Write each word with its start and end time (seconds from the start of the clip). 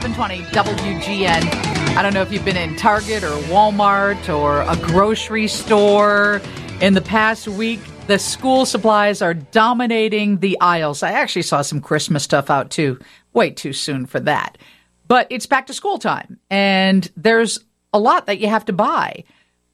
720 0.00 0.44
WGN. 0.52 1.96
I 1.96 2.02
don't 2.02 2.14
know 2.14 2.22
if 2.22 2.30
you've 2.30 2.44
been 2.44 2.56
in 2.56 2.76
Target 2.76 3.24
or 3.24 3.36
Walmart 3.48 4.32
or 4.32 4.60
a 4.60 4.76
grocery 4.76 5.48
store 5.48 6.40
in 6.80 6.94
the 6.94 7.00
past 7.00 7.48
week. 7.48 7.80
The 8.06 8.16
school 8.16 8.64
supplies 8.64 9.22
are 9.22 9.34
dominating 9.34 10.38
the 10.38 10.56
aisles. 10.60 11.02
I 11.02 11.10
actually 11.10 11.42
saw 11.42 11.62
some 11.62 11.80
Christmas 11.80 12.22
stuff 12.22 12.48
out 12.48 12.70
too. 12.70 13.00
Way 13.32 13.50
too 13.50 13.72
soon 13.72 14.06
for 14.06 14.20
that. 14.20 14.56
But 15.08 15.26
it's 15.30 15.46
back 15.46 15.66
to 15.66 15.74
school 15.74 15.98
time, 15.98 16.38
and 16.48 17.10
there's 17.16 17.58
a 17.92 17.98
lot 17.98 18.26
that 18.26 18.38
you 18.38 18.46
have 18.46 18.66
to 18.66 18.72
buy. 18.72 19.24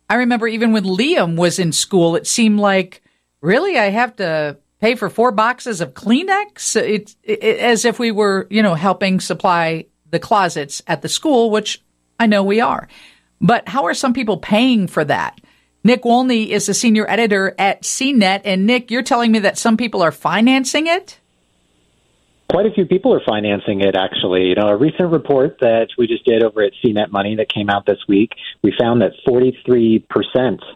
I 0.08 0.14
remember 0.14 0.48
even 0.48 0.72
when 0.72 0.84
Liam 0.84 1.36
was 1.36 1.58
in 1.58 1.70
school, 1.70 2.16
it 2.16 2.26
seemed 2.26 2.60
like, 2.60 3.02
really, 3.42 3.76
I 3.76 3.90
have 3.90 4.16
to 4.16 4.56
pay 4.80 4.94
for 4.94 5.10
four 5.10 5.32
boxes 5.32 5.82
of 5.82 5.92
Kleenex? 5.92 6.76
It's 6.76 7.14
it, 7.22 7.42
as 7.42 7.84
if 7.84 7.98
we 7.98 8.10
were, 8.10 8.46
you 8.48 8.62
know, 8.62 8.74
helping 8.74 9.20
supply 9.20 9.86
the 10.14 10.18
closets 10.18 10.80
at 10.86 11.02
the 11.02 11.08
school, 11.08 11.50
which 11.50 11.82
I 12.18 12.26
know 12.26 12.42
we 12.42 12.60
are. 12.60 12.88
But 13.40 13.68
how 13.68 13.84
are 13.84 13.94
some 13.94 14.14
people 14.14 14.38
paying 14.38 14.86
for 14.86 15.04
that? 15.04 15.40
Nick 15.82 16.04
Wolny 16.04 16.48
is 16.48 16.64
the 16.64 16.72
senior 16.72 17.08
editor 17.10 17.54
at 17.58 17.82
CNET. 17.82 18.42
And 18.44 18.66
Nick, 18.66 18.90
you're 18.90 19.02
telling 19.02 19.32
me 19.32 19.40
that 19.40 19.58
some 19.58 19.76
people 19.76 20.02
are 20.02 20.12
financing 20.12 20.86
it? 20.86 21.20
Quite 22.54 22.66
a 22.66 22.70
few 22.70 22.86
people 22.86 23.12
are 23.12 23.20
financing 23.26 23.80
it, 23.80 23.96
actually. 23.96 24.44
You 24.44 24.54
know, 24.54 24.68
a 24.68 24.76
recent 24.76 25.10
report 25.10 25.56
that 25.60 25.88
we 25.98 26.06
just 26.06 26.24
did 26.24 26.44
over 26.44 26.62
at 26.62 26.70
CNET 26.84 27.10
Money 27.10 27.34
that 27.34 27.52
came 27.52 27.68
out 27.68 27.84
this 27.84 27.98
week, 28.06 28.30
we 28.62 28.72
found 28.78 29.02
that 29.02 29.10
43% 29.26 30.04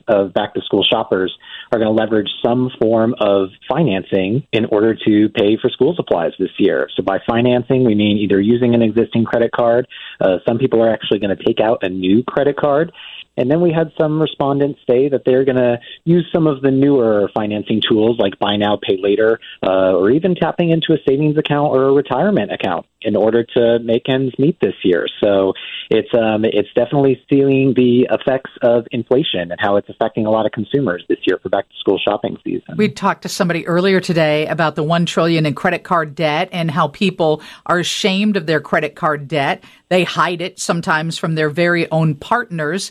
of 0.09 0.35
back 0.35 0.55
to 0.55 0.61
school 0.63 0.83
shoppers 0.83 1.33
are 1.71 1.79
going 1.79 1.87
to 1.87 1.93
leverage 1.93 2.27
some 2.45 2.73
form 2.81 3.15
of 3.21 3.51
financing 3.69 4.43
in 4.51 4.65
order 4.65 4.97
to 5.07 5.29
pay 5.29 5.57
for 5.57 5.71
school 5.71 5.95
supplies 5.95 6.33
this 6.41 6.51
year. 6.59 6.89
So 6.97 7.05
by 7.05 7.19
financing, 7.29 7.85
we 7.85 7.95
mean 7.95 8.17
either 8.19 8.41
using 8.41 8.75
an 8.75 8.83
existing 8.83 9.25
credit 9.25 9.53
card. 9.53 9.87
Uh, 10.21 10.39
some 10.49 10.59
people 10.59 10.83
are 10.83 10.93
actually 10.93 11.21
going 11.21 11.37
to 11.37 11.45
take 11.45 11.61
out 11.61 11.85
a 11.85 11.89
new 11.89 12.25
credit 12.25 12.57
card. 12.57 12.91
And 13.39 13.51
then 13.51 13.61
we 13.61 13.73
had 13.73 13.93
some 13.99 14.21
respondents 14.21 14.81
say 14.89 15.09
that 15.09 15.23
they're 15.25 15.45
going 15.45 15.57
to 15.57 15.79
use 16.05 16.29
some 16.33 16.47
of 16.47 16.61
the 16.61 16.71
newer 16.71 17.31
financing 17.35 17.81
tools 17.89 18.19
like 18.19 18.39
buy 18.39 18.57
now, 18.57 18.79
pay 18.83 18.99
later, 19.01 19.39
uh, 19.63 19.95
or 19.95 20.11
even 20.11 20.35
tapping 20.35 20.71
into 20.71 20.93
a 20.93 20.99
savings 21.09 21.39
account 21.39 21.73
or 21.73 21.85
a 21.85 21.93
retirement 21.93 22.53
account 22.53 22.85
in 23.03 23.15
order 23.15 23.45
to 23.45 23.79
make 23.79 24.09
ends 24.09 24.37
meet 24.39 24.59
this 24.61 24.75
year. 24.83 25.07
So 25.23 25.53
it's 25.89 26.13
um, 26.15 26.45
it's 26.45 26.69
definitely 26.75 27.23
seeing 27.31 27.75
the 27.75 28.09
effects 28.11 28.51
of 28.63 28.87
inflation 28.91 29.53
and 29.53 29.61
how 29.61 29.77
it's 29.77 29.89
affecting 29.89 30.27
a 30.27 30.31
lot 30.31 30.47
of 30.47 30.53
consumers 30.53 31.05
this 31.09 31.19
year 31.25 31.39
for 31.41 31.49
back 31.49 31.69
to 31.69 31.75
school 31.79 31.99
shopping 31.99 32.37
season. 32.45 32.77
We 32.77 32.89
talked 32.89 33.23
to 33.23 33.29
somebody 33.29 33.67
earlier 33.67 34.01
today 34.01 34.47
about 34.47 34.75
the 34.75 34.83
one 34.83 35.07
trillion 35.07 35.47
in 35.47 35.55
credit 35.55 35.85
card 35.85 36.15
debt 36.15 36.49
and 36.51 36.71
how 36.71 36.89
people 36.89 37.41
are 37.67 37.79
ashamed 37.79 38.37
of 38.37 38.47
their 38.47 38.61
credit 38.61 38.97
card 38.97 39.29
debt. 39.29 39.63
They 39.89 40.05
hide 40.05 40.43
it 40.43 40.59
sometimes 40.59 41.19
from 41.19 41.37
their 41.37 41.51
very 41.51 41.91
own 41.91 42.17
partners. 42.17 42.91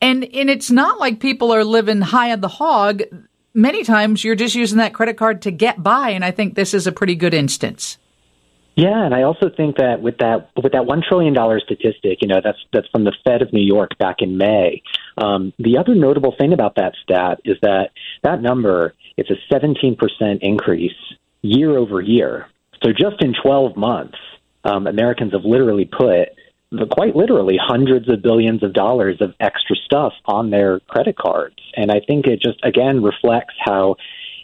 And 0.00 0.24
and 0.24 0.50
it's 0.50 0.70
not 0.70 1.00
like 1.00 1.20
people 1.20 1.52
are 1.52 1.64
living 1.64 2.00
high 2.00 2.32
on 2.32 2.40
the 2.40 2.48
hog. 2.48 3.02
Many 3.54 3.84
times 3.84 4.22
you're 4.22 4.34
just 4.34 4.54
using 4.54 4.78
that 4.78 4.92
credit 4.92 5.16
card 5.16 5.42
to 5.42 5.50
get 5.50 5.82
by, 5.82 6.10
and 6.10 6.24
I 6.24 6.30
think 6.30 6.54
this 6.54 6.74
is 6.74 6.86
a 6.86 6.92
pretty 6.92 7.14
good 7.14 7.32
instance. 7.32 7.96
Yeah, 8.76 9.06
and 9.06 9.14
I 9.14 9.22
also 9.22 9.48
think 9.48 9.78
that 9.78 10.02
with 10.02 10.18
that 10.18 10.50
with 10.62 10.72
that 10.72 10.84
one 10.84 11.02
trillion 11.02 11.32
dollar 11.32 11.60
statistic, 11.60 12.18
you 12.20 12.28
know, 12.28 12.40
that's 12.44 12.58
that's 12.74 12.88
from 12.88 13.04
the 13.04 13.14
Fed 13.24 13.40
of 13.40 13.50
New 13.52 13.64
York 13.64 13.96
back 13.96 14.16
in 14.20 14.36
May. 14.36 14.82
Um, 15.16 15.54
the 15.58 15.78
other 15.78 15.94
notable 15.94 16.34
thing 16.38 16.52
about 16.52 16.74
that 16.76 16.92
stat 17.02 17.40
is 17.46 17.56
that 17.62 17.92
that 18.22 18.42
number 18.42 18.94
it's 19.16 19.30
a 19.30 19.36
17 19.50 19.96
percent 19.96 20.42
increase 20.42 20.92
year 21.40 21.78
over 21.78 22.02
year. 22.02 22.48
So 22.82 22.92
just 22.92 23.22
in 23.22 23.34
12 23.42 23.76
months, 23.76 24.18
um, 24.64 24.86
Americans 24.86 25.32
have 25.32 25.44
literally 25.44 25.86
put 25.86 26.28
quite 26.90 27.14
literally 27.14 27.58
hundreds 27.60 28.08
of 28.08 28.22
billions 28.22 28.62
of 28.62 28.72
dollars 28.72 29.18
of 29.20 29.34
extra 29.40 29.76
stuff 29.84 30.12
on 30.24 30.50
their 30.50 30.80
credit 30.80 31.16
cards, 31.16 31.56
and 31.74 31.90
I 31.90 32.00
think 32.06 32.26
it 32.26 32.40
just 32.40 32.58
again 32.64 33.02
reflects 33.02 33.54
how 33.64 33.96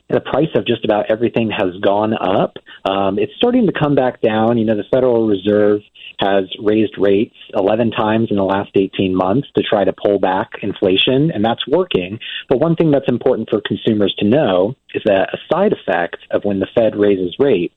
the 0.08 0.20
price 0.20 0.50
of 0.54 0.66
just 0.66 0.84
about 0.84 1.10
everything 1.10 1.50
has 1.50 1.74
gone 1.82 2.12
up. 2.12 2.56
Um, 2.84 3.18
it's 3.18 3.32
starting 3.36 3.66
to 3.66 3.72
come 3.72 3.94
back 3.94 4.20
down. 4.20 4.58
You 4.58 4.66
know, 4.66 4.76
the 4.76 4.84
Federal 4.92 5.26
Reserve 5.26 5.80
has 6.18 6.44
raised 6.62 6.94
rates 6.98 7.34
11 7.54 7.90
times 7.92 8.28
in 8.30 8.36
the 8.36 8.44
last 8.44 8.70
18 8.74 9.14
months 9.14 9.48
to 9.56 9.62
try 9.62 9.84
to 9.84 9.92
pull 9.92 10.18
back 10.18 10.50
inflation, 10.62 11.30
and 11.32 11.44
that's 11.44 11.66
working. 11.66 12.18
But 12.48 12.60
one 12.60 12.76
thing 12.76 12.90
that's 12.90 13.08
important 13.08 13.48
for 13.50 13.60
consumers 13.66 14.14
to 14.18 14.28
know 14.28 14.74
is 14.94 15.02
that 15.04 15.28
a 15.32 15.38
side 15.52 15.72
effect 15.72 16.18
of 16.30 16.44
when 16.44 16.60
the 16.60 16.68
Fed 16.74 16.96
raises 16.96 17.36
rates 17.38 17.74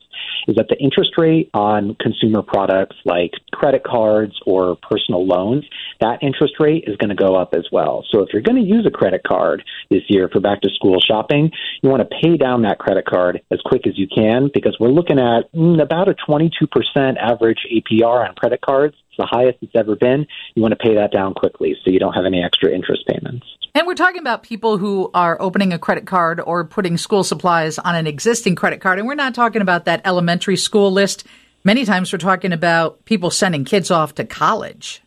is 0.48 0.56
that 0.56 0.68
the 0.70 0.78
interest 0.78 1.12
rate 1.18 1.50
on 1.54 1.96
consumer 2.00 2.42
products 2.42 2.96
like 3.06 3.32
credit 3.54 3.84
cards 3.84 4.34
or 4.46 4.78
personal 4.90 5.26
loans, 5.26 5.66
that 6.00 6.20
interest 6.22 6.56
rate 6.60 6.86
is 6.88 6.98
going 6.98 7.10
to 7.10 7.16
go 7.16 7.36
up 7.36 7.54
as 7.54 7.66
well. 7.72 8.06
So 8.12 8.22
if 8.22 8.30
you're 8.34 8.42
going 8.42 8.62
to 8.62 8.68
use 8.68 8.86
a 8.86 8.92
credit 8.92 9.22
card 9.26 9.64
this 9.90 10.04
year 10.08 10.30
for 10.32 10.40
back 10.40 10.62
to 10.62 10.70
school 10.70 11.00
shopping, 11.00 11.52
you 11.82 11.90
want 11.90 12.08
to 12.08 12.18
pay 12.22 12.38
down 12.38 12.64
that 12.64 12.80
credit 12.80 13.06
card 13.06 13.42
as 13.52 13.60
quick 13.66 13.88
as 13.88 13.98
you 13.98 14.08
can 14.08 14.50
because 14.54 14.78
we're 14.80 14.90
looking 14.90 15.20
at 15.20 15.52
mm, 15.54 15.82
about 15.82 16.10
a 16.10 16.16
22% 16.30 17.18
average 17.18 17.60
APR 17.72 18.28
on 18.28 18.36
credit 18.36 18.62
cards. 18.62 18.96
It's 19.10 19.18
the 19.18 19.26
highest 19.26 19.60
it's 19.62 19.76
ever 19.76 19.96
been. 19.96 20.28
You 20.56 20.62
want 20.62 20.74
to 20.74 20.84
pay 20.84 20.96
that 20.96 21.12
down 21.12 21.34
quickly 21.34 21.76
so 21.84 21.92
you 21.92 22.00
don't 22.00 22.14
have 22.14 22.26
any 22.26 22.44
extra 22.44 22.70
interest 22.72 23.04
payments. 23.08 23.46
And 23.76 23.86
we're 23.86 23.96
talking 23.96 24.22
about 24.22 24.42
people 24.42 24.78
who 24.78 25.12
are 25.14 25.36
opening 25.42 25.74
a 25.74 25.78
credit 25.78 26.08
card 26.08 26.40
or 26.40 26.64
putting 26.64 26.96
school 26.96 27.26
supplies 27.26 27.78
on 27.78 27.94
an 27.94 28.08
existing 28.08 28.56
credit 28.56 28.80
card. 28.80 29.00
And 29.00 29.08
we're 29.08 29.16
not 29.16 29.36
talking 29.36 29.62
about 29.62 29.84
that 29.84 30.00
elementary 30.06 30.56
school 30.56 30.94
list. 30.94 31.26
Many 31.66 31.84
times 31.84 32.14
we're 32.14 32.20
talking 32.20 32.54
about 32.54 33.04
people 33.04 33.30
sending 33.30 33.66
kids 33.66 33.92
off 33.92 34.16
to 34.16 34.24
college. 34.24 35.02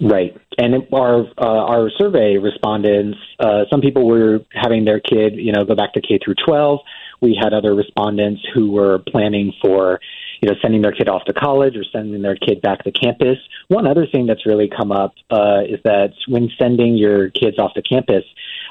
Right, 0.00 0.38
and 0.58 0.86
our 0.92 1.22
uh, 1.38 1.44
our 1.46 1.90
survey 1.96 2.36
respondents, 2.36 3.16
uh, 3.40 3.64
some 3.70 3.80
people 3.80 4.06
were 4.06 4.40
having 4.52 4.84
their 4.84 5.00
kid, 5.00 5.36
you 5.36 5.52
know, 5.52 5.64
go 5.64 5.74
back 5.74 5.94
to 5.94 6.02
K 6.02 6.20
through 6.22 6.34
12. 6.46 6.80
We 7.22 7.36
had 7.42 7.54
other 7.54 7.74
respondents 7.74 8.42
who 8.52 8.72
were 8.72 8.98
planning 9.08 9.54
for 9.62 10.00
you 10.40 10.48
know, 10.48 10.54
sending 10.62 10.82
their 10.82 10.92
kid 10.92 11.08
off 11.08 11.24
to 11.24 11.32
college 11.32 11.76
or 11.76 11.84
sending 11.92 12.22
their 12.22 12.36
kid 12.36 12.60
back 12.60 12.84
to 12.84 12.92
campus. 12.92 13.38
One 13.68 13.86
other 13.86 14.06
thing 14.06 14.26
that's 14.26 14.46
really 14.46 14.68
come 14.68 14.92
up 14.92 15.14
uh, 15.30 15.62
is 15.68 15.80
that 15.84 16.12
when 16.28 16.50
sending 16.58 16.96
your 16.96 17.30
kids 17.30 17.58
off 17.58 17.74
to 17.74 17.82
campus, 17.82 18.24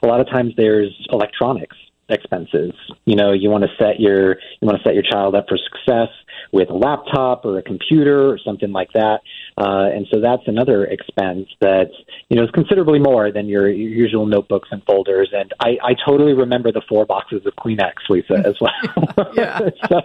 a 0.04 0.08
lot 0.08 0.20
of 0.20 0.28
times 0.28 0.54
there's 0.58 0.94
electronics 1.12 1.78
expenses. 2.10 2.74
You 3.06 3.16
know, 3.16 3.32
you 3.32 3.50
want 3.50 3.64
to 3.64 3.70
set 3.80 4.00
your 4.00 4.34
you 4.34 4.68
want 4.68 4.78
to 4.78 4.84
set 4.84 4.94
your 4.94 5.04
child 5.04 5.36
up 5.36 5.46
for 5.48 5.58
success 5.58 6.10
with 6.52 6.70
a 6.70 6.74
laptop 6.74 7.46
or 7.46 7.58
a 7.58 7.62
computer 7.62 8.30
or 8.30 8.40
something 8.44 8.72
like 8.72 8.90
that. 8.94 9.22
Uh, 9.58 9.90
and 9.94 10.08
so 10.14 10.20
that's 10.20 10.44
another 10.48 10.86
expense 10.86 11.48
that 11.62 11.90
you 12.30 12.38
know 12.38 12.44
is 12.44 12.52
considerably 12.52 13.00
more 13.00 13.32
than 13.32 13.48
your, 13.48 13.70
your 13.70 13.90
usual 13.90 14.26
notebooks 14.26 14.70
and 14.72 14.84
folders. 14.84 15.30
And 15.34 15.54
I, 15.60 15.78
I 15.84 15.94
totally 16.06 16.34
remember 16.34 16.72
the 16.72 16.82
four 16.88 17.06
boxes 17.06 17.46
of 17.46 17.54
Kleenex, 17.56 17.94
Lisa, 18.10 18.44
as 18.46 18.56
well. 18.60 19.32
yeah. 19.36 19.60
so, 19.90 20.02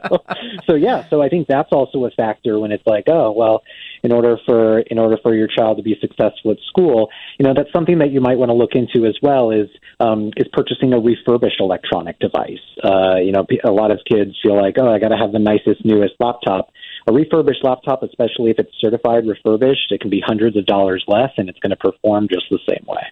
so 0.68 0.74
yeah, 0.74 1.08
so 1.10 1.22
I 1.22 1.28
think 1.28 1.48
that's 1.48 1.70
also 1.72 2.04
a 2.04 2.10
factor 2.10 2.58
when 2.58 2.72
it's 2.72 2.86
like, 2.86 3.04
oh 3.08 3.32
well, 3.32 3.62
in 4.02 4.12
order 4.12 4.36
for 4.46 4.80
in 4.80 4.98
order 4.98 5.16
for 5.22 5.34
your 5.34 5.48
child 5.48 5.76
to 5.76 5.82
be 5.82 5.96
successful 6.00 6.52
at 6.52 6.58
school, 6.68 7.08
you 7.38 7.46
know 7.46 7.54
that's 7.54 7.72
something 7.72 7.98
that 7.98 8.10
you 8.10 8.20
might 8.20 8.38
want 8.38 8.50
to 8.50 8.54
look 8.54 8.74
into 8.74 9.06
as 9.06 9.16
well. 9.22 9.50
Is 9.50 9.68
um, 10.00 10.30
is 10.36 10.46
purchasing 10.52 10.92
a 10.92 10.98
refurbished 10.98 11.60
electronic 11.60 12.18
device. 12.18 12.64
Uh, 12.82 13.16
you 13.16 13.32
know, 13.32 13.46
a 13.64 13.70
lot 13.70 13.90
of 13.90 14.00
kids 14.10 14.36
feel 14.42 14.56
like, 14.56 14.76
oh, 14.78 14.88
I 14.88 14.98
got 14.98 15.08
to 15.08 15.16
have 15.16 15.32
the 15.32 15.38
nicest, 15.38 15.84
newest 15.84 16.14
laptop. 16.20 16.70
A 17.06 17.12
refurbished 17.12 17.64
laptop, 17.64 18.02
especially 18.02 18.50
if 18.50 18.58
it's 18.58 18.72
certified 18.80 19.26
refurbished, 19.26 19.90
it 19.90 20.00
can 20.00 20.10
be 20.10 20.22
hundreds 20.24 20.56
of 20.56 20.66
dollars 20.66 21.04
less, 21.06 21.30
and 21.36 21.48
it's 21.48 21.58
going 21.58 21.70
to 21.70 21.76
perform 21.76 22.28
just 22.28 22.44
the 22.50 22.58
same 22.68 22.84
way. 22.86 23.02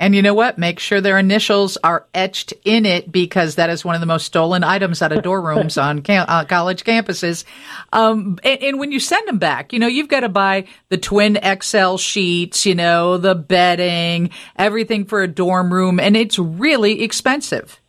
And 0.00 0.14
you 0.14 0.22
know 0.22 0.34
what? 0.34 0.58
Make 0.58 0.80
sure 0.80 1.00
their 1.00 1.18
initials 1.18 1.78
are 1.84 2.06
etched 2.14 2.52
in 2.64 2.84
it 2.84 3.12
because 3.12 3.54
that 3.54 3.70
is 3.70 3.84
one 3.84 3.94
of 3.94 4.00
the 4.00 4.06
most 4.06 4.26
stolen 4.26 4.64
items 4.64 5.00
out 5.00 5.12
of 5.12 5.22
dorm 5.22 5.46
rooms 5.46 5.78
on 5.78 6.02
cam- 6.02 6.26
uh, 6.28 6.44
college 6.44 6.84
campuses. 6.84 7.44
Um, 7.92 8.38
and, 8.42 8.62
and, 8.62 8.78
when 8.78 8.90
you 8.90 8.98
send 8.98 9.28
them 9.28 9.38
back, 9.38 9.72
you 9.72 9.78
know, 9.78 9.86
you've 9.86 10.08
got 10.08 10.20
to 10.20 10.28
buy 10.28 10.66
the 10.88 10.98
twin 10.98 11.38
XL 11.62 11.96
sheets, 11.96 12.66
you 12.66 12.74
know, 12.74 13.18
the 13.18 13.36
bedding, 13.36 14.30
everything 14.56 15.04
for 15.04 15.22
a 15.22 15.28
dorm 15.28 15.72
room, 15.72 16.00
and 16.00 16.16
it's 16.16 16.38
really 16.38 17.02
expensive. 17.02 17.80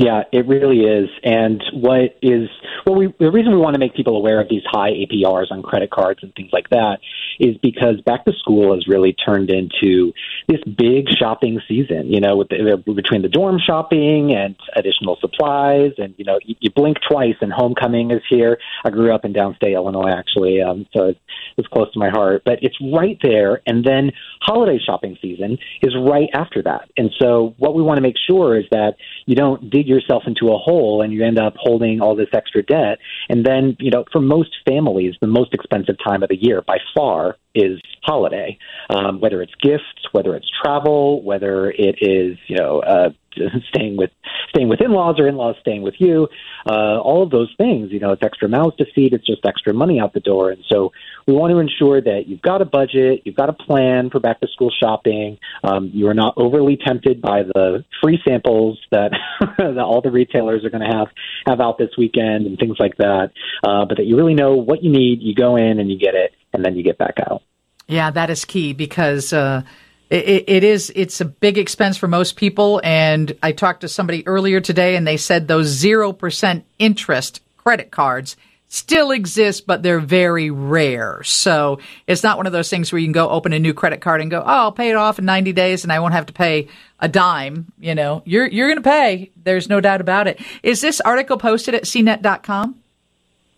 Yeah, 0.00 0.22
it 0.32 0.46
really 0.46 0.80
is. 0.80 1.10
And 1.22 1.62
what 1.74 2.16
is 2.22 2.48
well, 2.86 2.94
we, 2.94 3.14
the 3.20 3.30
reason 3.30 3.52
we 3.52 3.58
want 3.58 3.74
to 3.74 3.78
make 3.78 3.94
people 3.94 4.16
aware 4.16 4.40
of 4.40 4.48
these 4.48 4.62
high 4.64 4.92
APRs 4.92 5.50
on 5.50 5.62
credit 5.62 5.90
cards 5.90 6.20
and 6.22 6.34
things 6.34 6.48
like 6.54 6.70
that 6.70 7.00
is 7.38 7.58
because 7.58 8.00
back 8.06 8.24
to 8.24 8.32
school 8.38 8.72
has 8.72 8.88
really 8.88 9.12
turned 9.12 9.50
into 9.50 10.14
this 10.48 10.60
big 10.64 11.08
shopping 11.10 11.60
season. 11.68 12.10
You 12.10 12.20
know, 12.20 12.38
with 12.38 12.48
the, 12.48 12.82
between 12.94 13.20
the 13.20 13.28
dorm 13.28 13.58
shopping 13.58 14.32
and 14.32 14.56
additional 14.74 15.18
supplies, 15.20 15.92
and 15.98 16.14
you 16.16 16.24
know, 16.24 16.38
you, 16.46 16.56
you 16.60 16.70
blink 16.70 16.96
twice, 17.06 17.36
and 17.42 17.52
homecoming 17.52 18.10
is 18.10 18.22
here. 18.30 18.56
I 18.86 18.88
grew 18.88 19.14
up 19.14 19.26
in 19.26 19.34
downstate 19.34 19.74
Illinois, 19.74 20.12
actually, 20.12 20.62
um, 20.62 20.86
so 20.96 21.08
it's, 21.08 21.20
it's 21.58 21.68
close 21.68 21.92
to 21.92 21.98
my 21.98 22.08
heart. 22.08 22.40
But 22.46 22.60
it's 22.62 22.76
right 22.80 23.18
there, 23.22 23.60
and 23.66 23.84
then 23.84 24.12
holiday 24.40 24.78
shopping 24.82 25.18
season 25.20 25.58
is 25.82 25.94
right 25.94 26.30
after 26.32 26.62
that. 26.62 26.88
And 26.96 27.10
so, 27.18 27.54
what 27.58 27.74
we 27.74 27.82
want 27.82 27.98
to 27.98 28.02
make 28.02 28.16
sure 28.26 28.58
is 28.58 28.64
that 28.70 28.94
you 29.26 29.34
don't 29.34 29.68
dig 29.68 29.89
yourself 29.90 30.22
into 30.26 30.52
a 30.52 30.58
hole 30.58 31.02
and 31.02 31.12
you 31.12 31.24
end 31.24 31.38
up 31.38 31.54
holding 31.58 32.00
all 32.00 32.14
this 32.14 32.28
extra 32.32 32.62
debt. 32.62 32.98
And 33.28 33.44
then, 33.44 33.76
you 33.78 33.90
know, 33.90 34.04
for 34.12 34.20
most 34.20 34.50
families, 34.66 35.14
the 35.20 35.26
most 35.26 35.52
expensive 35.52 35.96
time 36.02 36.22
of 36.22 36.28
the 36.28 36.36
year 36.36 36.62
by 36.62 36.78
far 36.94 37.36
is 37.54 37.80
holiday, 38.02 38.58
um, 38.88 39.20
whether 39.20 39.42
it's 39.42 39.54
gifts, 39.60 39.84
whether 40.12 40.34
it's 40.36 40.48
travel, 40.62 41.22
whether 41.22 41.70
it 41.70 41.96
is 42.00 42.38
you 42.46 42.56
know 42.56 42.80
uh, 42.80 43.10
staying 43.68 43.96
with 43.96 44.10
staying 44.50 44.68
with 44.68 44.80
in-laws 44.80 45.16
or 45.18 45.28
in-laws 45.28 45.56
staying 45.60 45.82
with 45.82 45.94
you, 45.98 46.28
uh, 46.68 46.98
all 47.00 47.22
of 47.22 47.30
those 47.30 47.52
things. 47.56 47.92
You 47.92 48.00
know, 48.00 48.12
it's 48.12 48.22
extra 48.22 48.48
mouths 48.48 48.76
to 48.76 48.86
feed. 48.94 49.12
It's 49.12 49.26
just 49.26 49.44
extra 49.46 49.72
money 49.72 50.00
out 50.00 50.12
the 50.12 50.20
door, 50.20 50.50
and 50.50 50.62
so 50.70 50.92
we 51.26 51.34
want 51.34 51.52
to 51.52 51.58
ensure 51.58 52.00
that 52.00 52.24
you've 52.26 52.42
got 52.42 52.62
a 52.62 52.64
budget, 52.64 53.22
you've 53.24 53.36
got 53.36 53.48
a 53.48 53.52
plan 53.52 54.10
for 54.10 54.20
back 54.20 54.40
to 54.40 54.48
school 54.48 54.70
shopping. 54.70 55.38
Um, 55.62 55.90
you 55.92 56.08
are 56.08 56.14
not 56.14 56.34
overly 56.36 56.76
tempted 56.76 57.20
by 57.20 57.42
the 57.42 57.84
free 58.02 58.20
samples 58.26 58.78
that, 58.90 59.12
that 59.58 59.78
all 59.78 60.00
the 60.00 60.10
retailers 60.10 60.64
are 60.64 60.70
going 60.70 60.88
to 60.88 60.96
have 60.96 61.08
have 61.46 61.60
out 61.60 61.78
this 61.78 61.90
weekend 61.96 62.46
and 62.46 62.58
things 62.58 62.76
like 62.78 62.96
that. 62.96 63.30
Uh, 63.62 63.84
but 63.84 63.98
that 63.98 64.06
you 64.06 64.16
really 64.16 64.34
know 64.34 64.56
what 64.56 64.82
you 64.82 64.90
need. 64.90 65.20
You 65.20 65.34
go 65.34 65.56
in 65.56 65.78
and 65.78 65.90
you 65.90 65.98
get 65.98 66.14
it, 66.14 66.32
and 66.52 66.64
then 66.64 66.76
you 66.76 66.82
get 66.82 66.98
back 66.98 67.14
out. 67.30 67.42
Yeah, 67.86 68.10
that 68.10 68.30
is 68.30 68.44
key 68.44 68.72
because. 68.72 69.32
Uh 69.32 69.62
it, 70.10 70.44
it 70.48 70.64
is 70.64 70.92
it's 70.94 71.20
a 71.20 71.24
big 71.24 71.56
expense 71.56 71.96
for 71.96 72.08
most 72.08 72.36
people 72.36 72.80
and 72.84 73.36
i 73.42 73.52
talked 73.52 73.82
to 73.82 73.88
somebody 73.88 74.26
earlier 74.26 74.60
today 74.60 74.96
and 74.96 75.06
they 75.06 75.16
said 75.16 75.48
those 75.48 75.82
0% 75.82 76.62
interest 76.78 77.40
credit 77.56 77.90
cards 77.90 78.36
still 78.68 79.10
exist 79.10 79.66
but 79.66 79.82
they're 79.82 79.98
very 80.00 80.48
rare. 80.50 81.22
So 81.24 81.80
it's 82.06 82.22
not 82.22 82.36
one 82.36 82.46
of 82.46 82.52
those 82.52 82.70
things 82.70 82.92
where 82.92 83.00
you 83.00 83.06
can 83.06 83.12
go 83.12 83.28
open 83.28 83.52
a 83.52 83.58
new 83.58 83.74
credit 83.74 84.00
card 84.00 84.20
and 84.20 84.30
go 84.30 84.40
oh 84.40 84.44
i'll 84.44 84.72
pay 84.72 84.90
it 84.90 84.96
off 84.96 85.18
in 85.18 85.24
90 85.24 85.52
days 85.52 85.82
and 85.82 85.92
i 85.92 85.98
won't 85.98 86.14
have 86.14 86.26
to 86.26 86.32
pay 86.32 86.68
a 87.00 87.08
dime 87.08 87.72
you 87.78 87.94
know? 87.94 88.22
You're 88.24 88.46
you're 88.46 88.68
going 88.68 88.82
to 88.82 88.88
pay. 88.88 89.30
There's 89.42 89.68
no 89.68 89.80
doubt 89.80 90.00
about 90.00 90.28
it. 90.28 90.40
Is 90.62 90.80
this 90.80 91.00
article 91.00 91.36
posted 91.36 91.74
at 91.74 91.84
cnet.com 91.84 92.79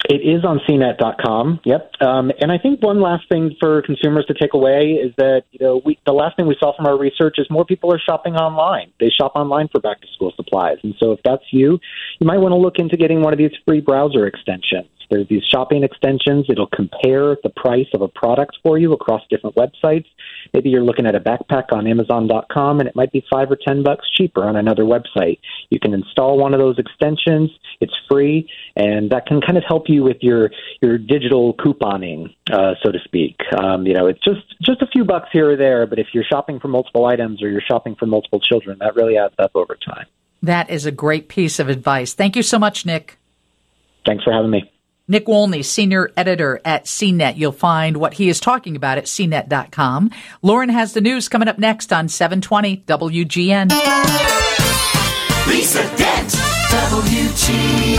it 0.09 0.21
is 0.23 0.45
on 0.45 0.61
cnet.com. 0.69 1.61
Yep. 1.65 1.93
Um, 2.01 2.33
and 2.41 2.51
I 2.51 2.59
think 2.59 2.83
one 2.83 3.01
last 3.01 3.29
thing 3.29 3.55
for 3.61 3.83
consumers 3.83 4.27
to 4.27 4.35
take 4.35 4.55
away 4.55 4.99
is 5.03 5.13
that 5.17 5.43
you 5.51 5.65
know 5.65 5.81
we, 5.85 5.99
the 6.07 6.13
last 6.13 6.37
thing 6.37 6.47
we 6.47 6.57
saw 6.59 6.75
from 6.77 6.87
our 6.87 6.99
research 6.99 7.37
is 7.39 7.47
more 7.51 7.65
people 7.65 7.93
are 7.93 8.01
shopping 8.01 8.35
online. 8.35 8.93
They 8.99 9.11
shop 9.11 9.33
online 9.35 9.69
for 9.69 9.81
back 9.81 10.01
to 10.01 10.07
school 10.15 10.33
supplies, 10.37 10.79
and 10.83 10.95
so 10.99 11.13
if 11.13 11.21
that's 11.25 11.45
you, 11.51 11.79
you 12.19 12.27
might 12.27 12.39
want 12.39 12.53
to 12.53 12.57
look 12.57 12.79
into 12.79 12.97
getting 12.97 13.23
one 13.23 13.33
of 13.33 13.39
these 13.39 13.53
free 13.67 13.81
browser 13.81 14.27
extensions. 14.27 14.89
There's 15.13 15.29
these 15.29 15.45
shopping 15.45 15.85
extensions. 15.85 16.47
It'll 16.49 16.69
compare 16.69 17.37
the 17.43 17.51
price 17.55 17.87
of 17.93 18.01
a 18.01 18.09
product 18.09 18.57
for 18.63 18.79
you 18.79 18.95
across 18.95 19.21
different 19.29 19.57
websites. 19.57 20.07
Maybe 20.55 20.71
you're 20.71 20.83
looking 20.83 21.05
at 21.05 21.15
a 21.15 21.21
backpack 21.21 21.65
on 21.71 21.87
Amazon.com 21.87 22.81
and 22.81 22.89
it 22.89 22.97
might 22.97 23.13
be 23.13 23.23
five 23.31 23.51
or 23.51 23.59
ten 23.63 23.83
bucks 23.83 24.07
cheaper 24.11 24.43
on 24.45 24.57
another 24.57 24.85
website. 24.85 25.39
You 25.69 25.79
can 25.79 25.93
install 25.93 26.39
one 26.39 26.55
of 26.55 26.61
those 26.61 26.79
extensions. 26.79 27.51
It's 27.83 27.93
free, 28.11 28.49
and 28.75 29.11
that 29.11 29.27
can 29.27 29.43
kind 29.43 29.59
of 29.59 29.65
help 29.69 29.85
you 29.89 30.03
with 30.03 30.17
your 30.23 30.51
your 30.81 30.97
digital 30.97 31.53
couponing, 31.55 32.35
uh, 32.51 32.75
so 32.83 32.91
to 32.91 32.99
speak. 33.05 33.37
Um, 33.63 33.87
you 33.87 33.93
know, 33.93 34.07
it's 34.07 34.25
just 34.25 34.41
just 34.63 34.81
a 34.81 34.87
few 34.87 35.05
bucks 35.05 35.29
here 35.31 35.51
or 35.51 35.57
there, 35.57 35.87
but 35.87 35.99
if 35.99 36.07
you're 36.15 36.25
shopping 36.25 36.59
for 36.59 36.69
multiple 36.69 37.05
items 37.05 37.43
or 37.43 37.51
you're 37.51 37.61
shopping 37.61 37.97
for 37.97 38.07
multiple 38.07 38.41
children, 38.41 38.79
that 38.81 38.97
really 38.97 39.19
adds 39.19 39.35
up 39.39 39.51
over 39.55 39.77
time. 39.77 40.07
That 40.43 40.71
is 40.71 40.87
a 40.87 40.91
great 40.91 41.29
piece 41.29 41.59
of 41.61 41.69
advice. 41.69 42.15
Thank 42.15 42.35
you 42.35 42.43
so 42.43 42.59
much, 42.59 42.87
Nick. 42.87 43.19
Thanks 44.07 44.25
for 44.25 44.33
having 44.33 44.51
me. 44.51 44.73
Nick 45.09 45.27
Wolny, 45.27 45.65
senior 45.65 46.11
editor 46.17 46.61
at 46.65 46.85
CNET. 46.85 47.37
You'll 47.37 47.53
find 47.53 47.97
what 47.97 48.15
he 48.15 48.29
is 48.29 48.41
talking 48.41 48.77
about 48.77 48.99
at 48.99 49.05
cnet.com. 49.05 50.11
Lauren 50.43 50.69
has 50.69 50.93
the 50.93 51.01
news 51.01 51.29
coming 51.29 51.49
up 51.49 51.59
next 51.59 51.93
on 51.93 52.09
720 52.09 52.85
WGN. 52.87 53.71
Lisa 55.47 55.83
Dent, 55.97 56.31
WGN. 56.71 57.93